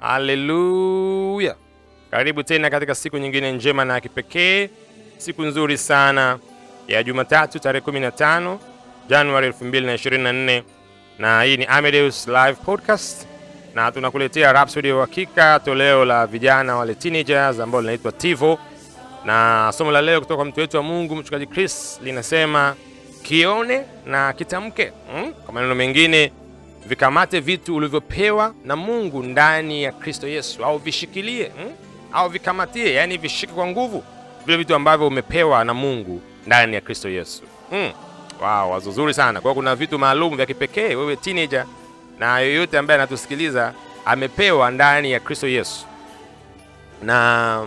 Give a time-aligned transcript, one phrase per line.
[0.00, 1.54] Haleluya!
[2.10, 4.70] Karibu tena katika siku nyingine njema na kipekee,
[5.18, 6.38] siku nzuri sana
[6.88, 8.56] ya Jumatatu tarehe 15
[9.08, 10.62] Januari 2024,
[11.18, 13.26] na hii ni Amadeus Live Podcast,
[13.74, 18.58] na tunakuletea Rhapsody ya Uhakika, toleo la vijana wale teenagers ambao linaitwa Tivo,
[19.24, 22.74] na somo la leo kutoka kwa mtu wetu wa Mungu mchungaji Chris linasema
[23.22, 24.92] kione na kitamke.
[25.12, 25.32] Hmm?
[25.32, 26.32] Kwa maneno mengine
[26.90, 31.72] vikamate vitu ulivyopewa na Mungu ndani ya Kristo Yesu, au vishikilie hmm?
[32.12, 34.04] au vikamatie, yani vishike kwa nguvu
[34.46, 37.42] vile vitu ambavyo umepewa na Mungu ndani ya Kristo Yesu.
[37.70, 37.90] hmm.
[38.42, 39.40] Wow, wazo zuri sana.
[39.40, 41.64] Kwa kuna vitu maalum vya kipekee wewe teenager
[42.18, 43.72] na yoyote ambaye anatusikiliza
[44.04, 45.86] amepewa ndani ya Kristo Yesu.
[47.02, 47.66] Na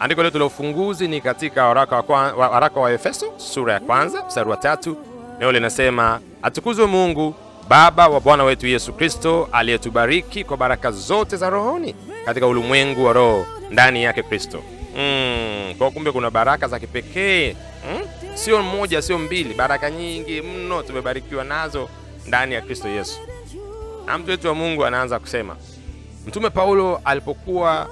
[0.00, 4.50] andiko letu la ufunguzi ni katika waraka wa, waraka wa Efeso sura ya kwanza mstari
[4.50, 4.96] wa tatu.
[5.38, 7.34] Neno linasema atukuzwe Mungu
[7.68, 13.12] Baba wa Bwana wetu Yesu Kristo aliyetubariki kwa baraka zote za rohoni katika ulimwengu wa
[13.12, 14.62] roho ndani yake Kristo.
[14.96, 17.56] Mm, kwa kumbe kuna baraka za kipekee
[17.90, 18.06] mm?
[18.34, 21.88] Sio moja, sio mbili, baraka nyingi mno tumebarikiwa nazo
[22.26, 23.18] ndani ya Kristo Yesu.
[24.06, 25.56] Na mtu wetu wa Mungu anaanza kusema,
[26.26, 27.88] Mtume Paulo alipokuwa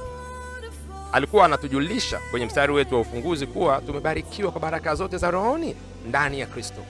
[1.12, 5.76] alikuwa anatujulisha kwenye mstari wetu wa ufunguzi kuwa tumebarikiwa kwa baraka zote za rohoni
[6.08, 6.80] ndani ya Kristo.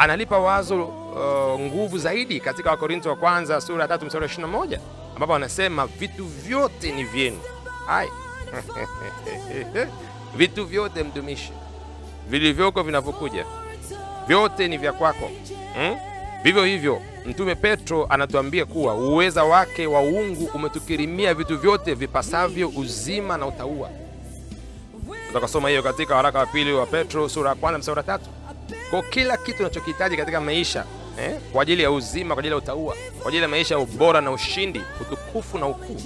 [0.00, 4.78] Analipa wazo uh, nguvu zaidi katika Wakorintho wa kwanza sura ya tatu mstari wa 21
[5.14, 7.38] ambapo anasema vitu vyote ni vyenu.
[7.86, 8.08] Hai.
[10.36, 11.52] vitu vyote mtumishi,
[12.28, 13.44] vilivyoko vinavyokuja
[14.26, 15.30] vyote ni vya kwako
[15.74, 15.96] hmm?
[16.42, 23.36] Vivyo hivyo Mtume Petro anatuambia kuwa uweza wake wa uungu umetukirimia vitu vyote vipasavyo uzima
[23.36, 23.90] na utauwa.
[25.26, 28.30] Tutakasoma hiyo katika waraka wa pili wa Petro sura ya kwanza mstari wa tatu.
[28.90, 30.84] Kwa kila kitu unachokihitaji katika maisha
[31.20, 34.20] eh, kwa ajili ya uzima, kwa ajili ya utaua, kwa ajili ya maisha ya ubora
[34.20, 36.00] na ushindi, utukufu na ukuu,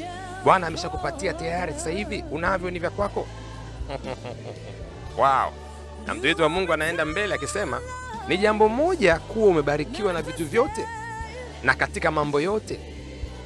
[0.44, 1.72] Bwana ameshakupatia tayari.
[1.72, 3.26] Sasa hivi unavyo, ni vya kwako.
[5.18, 5.52] Wow.
[6.06, 7.80] Na mtu wetu wa Mungu anaenda mbele akisema
[8.28, 10.86] ni jambo moja kuwa umebarikiwa na vitu vyote
[11.62, 12.80] na katika mambo yote,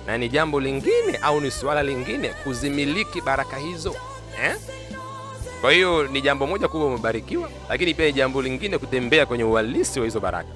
[0.07, 3.97] na ni jambo lingine au ni suala lingine kuzimiliki baraka hizo
[4.45, 4.57] eh?
[5.61, 9.99] Kwa hiyo ni jambo moja kuwa umebarikiwa, lakini pia ni jambo lingine kutembea kwenye uhalisi
[10.01, 10.49] wa hizo baraka.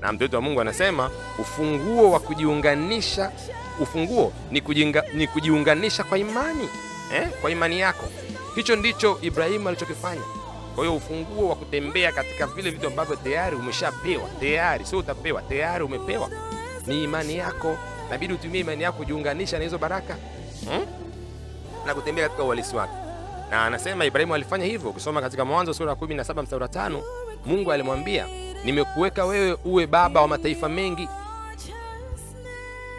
[0.00, 3.32] Na mtoto wa Mungu anasema ufunguo wa kujiunganisha,
[3.80, 6.68] ufunguo ni, kujinga, ni kujiunganisha kwa imani
[7.14, 7.28] eh?
[7.40, 8.06] kwa imani yako.
[8.54, 10.22] Hicho ndicho Ibrahimu alichokifanya.
[10.74, 15.84] Kwa hiyo ufunguo wa kutembea katika vile vitu ambavyo tayari umeshapewa, tayari sio utapewa, tayari
[15.84, 16.30] umepewa,
[16.86, 17.76] ni imani yako.
[18.08, 20.16] Inabidi utumie imani yako kujiunganisha na hizo baraka
[20.70, 20.86] hmm?
[21.86, 22.92] na kutembea katika uhalisi wake.
[23.50, 24.90] Na anasema Ibrahimu alifanya hivyo.
[24.90, 27.02] Ukisoma katika Mwanzo sura ya 17 mstari wa 5,
[27.46, 28.26] Mungu alimwambia
[28.64, 31.08] nimekuweka wewe uwe baba wa mataifa mengi.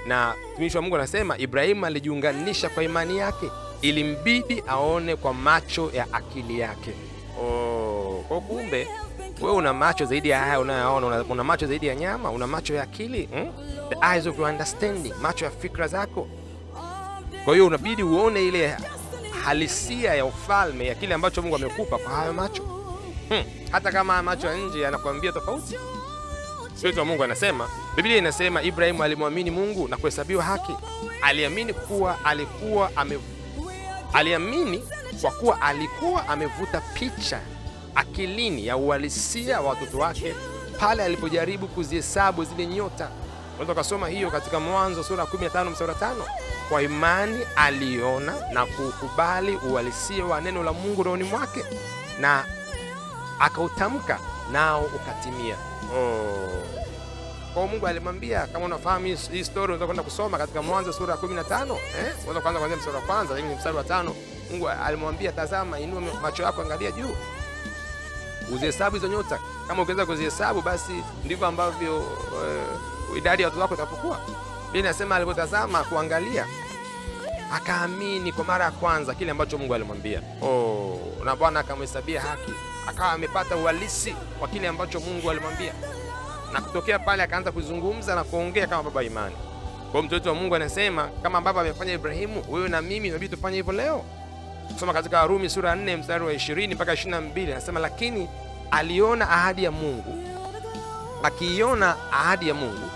[0.08, 3.52] Na mtumishi wa Mungu anasema Ibrahimu alijiunganisha kwa imani yake,
[3.82, 6.92] ilimbidi aone kwa macho ya akili yake.
[7.42, 8.88] Oh, kwa kumbe
[9.42, 12.74] wewe una macho zaidi ya haya unayoona, una, una macho zaidi ya nyama, una macho
[12.74, 13.48] ya akili hmm?
[13.90, 16.28] The eyes of your understanding, macho ya fikra zako.
[17.46, 18.78] Kwa hiyo unabidi uone ile
[19.44, 22.64] halisia ya ufalme ya kile ambacho Mungu amekupa kwa hayo macho
[23.30, 23.44] hmm.
[23.72, 25.76] Hata kama haya macho ya nje yanakuambia tofauti.
[26.84, 30.76] Mtu wa Mungu anasema, Biblia inasema Ibrahimu alimwamini Mungu na kuhesabiwa haki.
[31.22, 33.20] Aliamini kuwa alikuwa ame,
[34.14, 34.84] aliamini
[35.22, 37.40] kwa kuwa alikuwa amevuta picha
[37.96, 40.36] akilini ya uhalisia wa watoto wake
[40.80, 43.10] pale alipojaribu kuzihesabu zile nyota.
[43.54, 46.14] Unaweza ukasoma hiyo katika Mwanzo sura 15 mstari wa 5.
[46.72, 51.66] Kwa imani aliona na kuukubali uhalisia wa neno la Mungu rohoni mwake
[52.20, 52.46] na
[53.40, 54.20] akautamka
[54.52, 55.56] nao ukatimia.
[55.96, 57.68] Oh.
[57.68, 62.14] Mungu alimwambia, kama unafahamu hii story, unaweza kwenda kusoma katika Mwanzo sura ya 15 eh,
[62.28, 64.16] unaweza kuanza mstari wa kwanza, lakini mstari wa tano
[64.52, 67.16] Mungu alimwambia, tazama, inua macho yako, angalia juu,
[68.54, 69.40] uzihesabu hizo nyota.
[69.68, 74.20] Kama ukiweza kuzihesabu, basi ndivyo ambavyo uh, idadi ya watu wako itapokuwa.
[74.72, 76.46] Biblia inasema alipotazama kuangalia,
[77.54, 80.22] akaamini kwa mara ya kwanza kile ambacho Mungu alimwambia.
[80.42, 82.54] Oh, na Bwana akamhesabia haki,
[82.88, 85.74] akawa amepata uhalisi wa kile ambacho Mungu alimwambia,
[86.54, 89.36] na kutokea pale akaanza kuzungumza na kuongea kama baba imani.
[89.82, 93.58] Kwa hiyo mtoto wa Mungu anasema kama baba amefanya Ibrahimu, wewe na mimi inabidi tufanye
[93.58, 94.04] hivyo leo.
[94.74, 98.30] Kusoma katika Warumi sura ya 4 mstari wa 20 mpaka 22, anasema lakini
[98.72, 100.24] aliona ahadi ya Mungu,
[101.24, 102.90] akiiona ahadi ya Mungu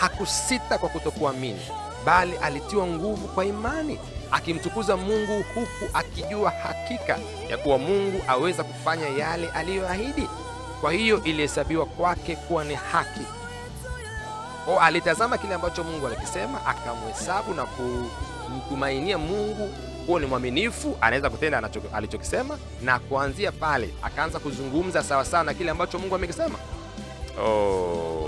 [0.00, 1.60] hakusita kwa kutokuamini,
[2.06, 3.98] bali alitiwa nguvu kwa imani,
[4.30, 7.18] akimtukuza Mungu huku akijua hakika
[7.50, 10.28] ya kuwa Mungu aweza kufanya yale aliyoahidi.
[10.80, 13.20] Kwa hiyo ilihesabiwa kwake kuwa ni haki.
[14.68, 19.70] O, alitazama kile ambacho Mungu alikisema, akamhesabu na kumtumainia Mungu
[20.06, 25.98] huo ni mwaminifu, anaweza kutenda alichokisema, na kuanzia pale akaanza kuzungumza sawasawa na kile ambacho
[25.98, 26.58] Mungu amekisema.
[27.42, 28.25] Oh,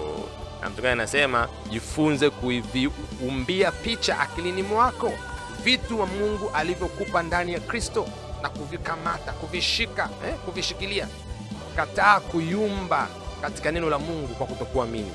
[0.63, 5.13] na mtu anasema jifunze kuiviumbia picha akilini mwako
[5.65, 8.09] vitu wa Mungu alivyokupa ndani ya Kristo
[8.43, 11.09] na kuvikamata, kuvishika, eh, kuvishikilia.
[11.77, 13.09] Kataa kuyumba
[13.43, 15.13] katika neno la Mungu kwa kutokuamini.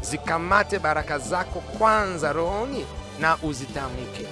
[0.00, 2.86] Zikamate baraka zako kwanza rohoni
[3.20, 4.26] na uzitamke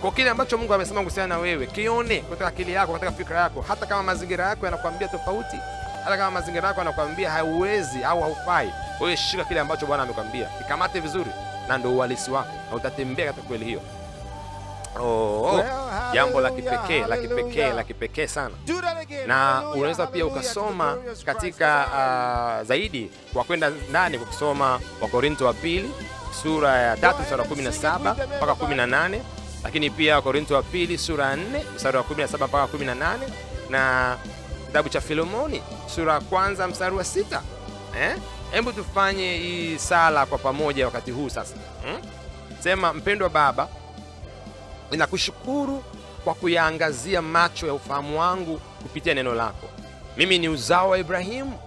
[0.00, 3.64] kwa kile ambacho Mungu amesema kuhusiana na wewe, kione katika akili yako, katika fikra yako,
[3.68, 5.56] hata kama mazingira yako yanakuambia tofauti,
[6.04, 11.00] hata kama mazingira yako yanakuambia hauwezi au haufai, wewe shika kile ambacho Bwana amekwambia, kikamate
[11.00, 11.30] vizuri,
[11.68, 13.80] na ndio uhalisi wako, na utatembea katika kweli hiyo.
[15.00, 15.64] Oh, oh.
[16.14, 18.54] Jambo la kipekee la kipekee la kipekee sana.
[19.26, 21.86] Na unaweza pia ukasoma katika
[22.60, 25.90] uh, zaidi kwa kwenda ndani kwa kusoma Wakorinto wa pili
[26.42, 27.98] sura ya tatu mstari wa 17
[28.36, 29.18] mpaka 18,
[29.64, 31.40] lakini pia Wakorinto wa pili sura ya 4
[31.76, 33.18] mstari wa 17 mpaka 18
[33.70, 34.16] na
[34.70, 35.62] kitabu cha Filemoni
[35.94, 37.42] sura ya kwanza mstari wa sita.
[38.00, 38.16] Eh?
[38.52, 41.54] Hebu tufanye hii sala kwa pamoja wakati huu sasa.
[41.84, 42.00] Hmm?
[42.62, 43.68] Sema, mpendwa Baba,
[44.90, 45.84] ninakushukuru
[46.24, 49.68] kwa kuyaangazia macho ya ufahamu wangu kupitia neno lako.
[50.16, 51.58] Mimi ni uzao wa Ibrahimu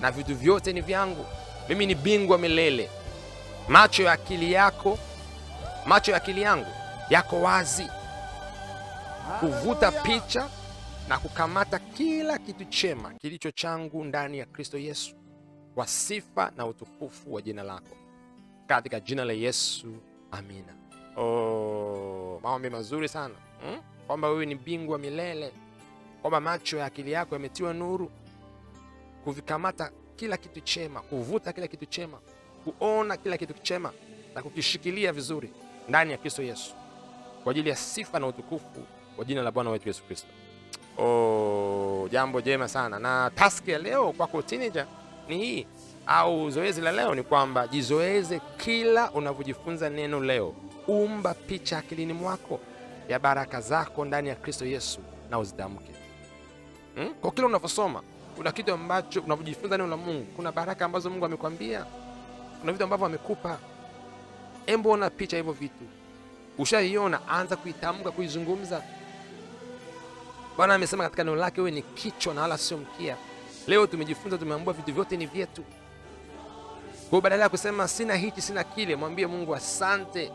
[0.00, 1.26] na vitu vyote ni vyangu.
[1.68, 2.90] Mimi ni bingwa milele.
[3.68, 4.98] Macho ya akili yako,
[5.86, 6.66] macho ya akili yangu
[7.10, 7.86] yako wazi
[9.40, 10.46] kuvuta picha
[11.08, 15.14] na kukamata kila kitu chema kilicho changu ndani ya Kristo Yesu
[15.74, 17.96] kwa sifa na utukufu wa jina lako,
[18.66, 19.94] katika jina la Yesu,
[20.30, 20.74] amina.
[21.16, 23.80] Oh, maombi mazuri sana hmm?
[24.06, 25.52] Kwamba wewe ni bingwa milele,
[26.22, 28.10] kwamba macho ya akili yako yametiwa nuru
[29.24, 32.18] kuvikamata kila kitu chema, kuvuta kila kitu chema,
[32.64, 33.92] kuona kila kitu chema
[34.34, 35.50] na kukishikilia vizuri
[35.88, 36.74] ndani ya Kristo Yesu
[37.44, 38.86] kwa ajili ya sifa na utukufu
[39.18, 40.28] wa jina la Bwana wetu Yesu Kristo.
[40.98, 42.98] Oh, jambo jema sana.
[42.98, 44.86] Na task ya leo kwako teenager
[45.28, 45.66] ni hii,
[46.06, 50.54] au zoezi la leo ni kwamba jizoeze kila unavyojifunza neno leo,
[50.88, 52.60] umba picha akilini mwako
[53.08, 55.00] ya baraka zako ndani ya Kristo Yesu
[55.30, 55.92] na uzitamke.
[56.94, 57.14] Hmm?
[57.14, 58.02] Kwa kila unavyosoma
[58.36, 61.84] kuna kitu ambacho unavyojifunza neno la Mungu, kuna baraka ambazo Mungu amekwambia,
[62.60, 63.58] kuna vitu ambavyo amekupa.
[64.66, 65.84] Embo ona picha hivyo vitu,
[66.58, 68.82] ushaiona, anza kuitamka, kuizungumza.
[70.56, 73.16] Bwana amesema katika neno lake, wewe ni kichwa na wala sio mkia.
[73.66, 75.64] Leo tumejifunza, tumeambua vitu vyote ni vyetu.
[77.10, 80.32] Kwa badala ya kusema sina hichi sina kile, mwambie Mungu asante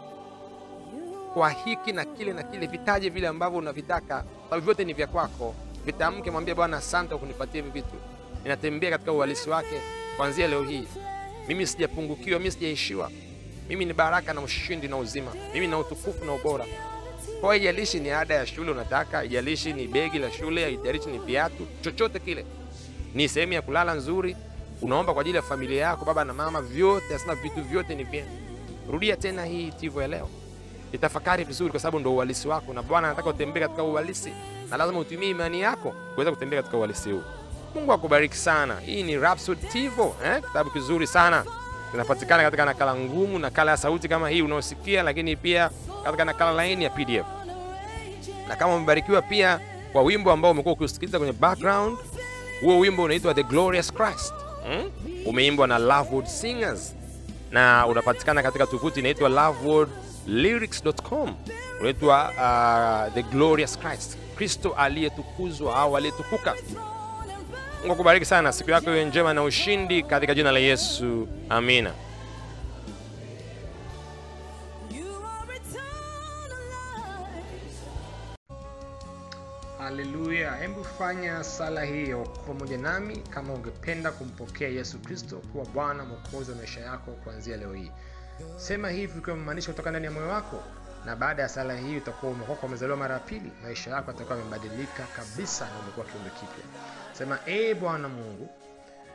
[1.34, 5.56] kwa hiki na kile na kile, vitaje vile ambavyo unavitaka, sababu vyote ni vya kwako.
[5.86, 7.96] Vitamke, mwambie Bwana asante kwa kunipatia hivi vitu,
[8.44, 9.82] ninatembea katika uhalisi wake
[10.18, 10.88] kuanzia leo hii.
[11.48, 13.12] Mimi sijapungukiwa, mimi sijaishiwa,
[13.70, 16.66] mimi ni baraka na ushindi na uzima, mimi na utukufu na ubora.
[17.42, 21.68] Kwa hiyo ni ada ya shule unataka, ijalishi ni begi la shule, ijalishi ni viatu,
[21.82, 22.46] chochote kile,
[23.14, 24.36] ni sehemu ya kulala nzuri,
[24.82, 28.30] unaomba kwa ajili ya familia yako, baba na mama, vyote asema vitu vyote ni vyenu.
[28.92, 30.30] Rudia tena hii tivo ya leo,
[30.92, 34.34] itafakari vizuri, kwa sababu ndo uhalisi wako, na Bwana anataka utembee katika uhalisi,
[34.70, 37.22] na lazima utumie imani yako kuweza kutembea katika uhalisi huu.
[37.76, 38.80] Mungu akubariki sana.
[38.80, 41.46] Hii ni Rapsod Tivo, eh, kitabu kizuri sana
[41.92, 45.70] kinapatikana katika nakala ngumu, nakala ya sauti kama hii unaosikia, lakini pia
[46.04, 47.26] katika nakala laini ya PDF.
[48.48, 49.60] Na kama umebarikiwa pia
[49.94, 51.98] kwa wimbo ambao umekuwa ukiusikiliza kwenye background,
[52.62, 54.34] huo wimbo unaitwa The Glorious Christ
[54.68, 54.92] hmm?
[55.26, 56.96] Umeimbwa na Lovewood Singers
[57.52, 61.36] na unapatikana katika tovuti inaitwa lovewoodlyrics.com.
[61.80, 66.56] Unaitwa uh, The Glorious Christ, Kristo aliyetukuzwa au aliyetukuka.
[67.88, 71.92] Mungu akubariki sana, siku yako iwe njema na ushindi katika jina la Yesu, amina.
[79.80, 80.56] Haleluya!
[80.56, 86.58] Hebu fanya sala hiyo pamoja nami kama ungependa kumpokea Yesu Kristo kuwa Bwana Mwokozi wa
[86.58, 87.92] maisha yako kuanzia leo hii.
[88.58, 90.64] Sema hivi ukiwa umemaanisha kutoka ndani ya moyo wako,
[91.06, 95.04] na baada ya sala hii utakuwa umeokoka, umezaliwa mara ya pili, maisha yako yatakuwa yamebadilika
[95.16, 96.64] kabisa na umekuwa kiumbe kipya.
[97.18, 98.50] Sema, ee Bwana Mungu,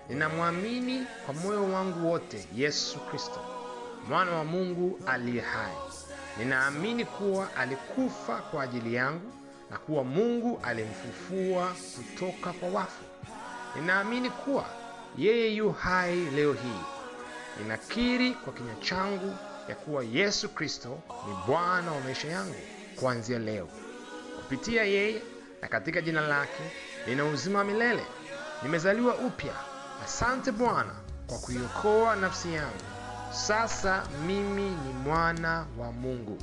[0.08, 3.40] ninamwamini kwa moyo wangu wote Yesu Kristo
[4.08, 5.72] mwana wa Mungu aliye hai.
[6.38, 9.32] Ninaamini kuwa alikufa kwa ajili yangu
[9.70, 13.04] na kuwa Mungu alimfufua kutoka kwa wafu.
[13.76, 14.64] Ninaamini kuwa
[15.18, 16.82] yeye yu hai leo hii.
[17.62, 19.36] Ninakiri kwa kinywa changu
[19.68, 22.54] ya kuwa Yesu Kristo ni Bwana wa maisha yangu
[23.00, 23.68] kuanzia leo.
[24.36, 25.22] Kupitia yeye
[25.62, 26.62] na katika jina lake
[27.06, 28.06] nina uzima milele,
[28.62, 29.52] nimezaliwa upya.
[30.04, 30.92] Asante Bwana
[31.26, 32.82] kwa kuiokoa nafsi yangu.
[33.32, 36.38] sasa mimi ni mwana wa Mungu.